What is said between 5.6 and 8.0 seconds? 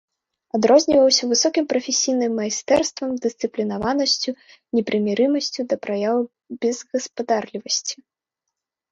да праяў безгаспадарлівасці.